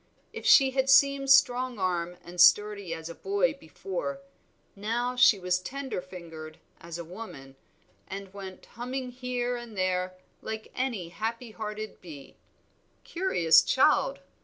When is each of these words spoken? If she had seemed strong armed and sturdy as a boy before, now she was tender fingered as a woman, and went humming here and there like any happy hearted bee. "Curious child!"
If 0.33 0.47
she 0.47 0.71
had 0.71 0.89
seemed 0.89 1.29
strong 1.29 1.77
armed 1.77 2.17
and 2.23 2.41
sturdy 2.41 2.91
as 2.91 3.07
a 3.07 3.13
boy 3.13 3.53
before, 3.53 4.19
now 4.75 5.15
she 5.15 5.37
was 5.37 5.59
tender 5.59 6.01
fingered 6.01 6.57
as 6.79 6.97
a 6.97 7.05
woman, 7.05 7.55
and 8.07 8.33
went 8.33 8.65
humming 8.65 9.11
here 9.11 9.55
and 9.57 9.77
there 9.77 10.15
like 10.41 10.71
any 10.73 11.09
happy 11.09 11.51
hearted 11.51 12.01
bee. 12.01 12.35
"Curious 13.03 13.61
child!" 13.61 14.21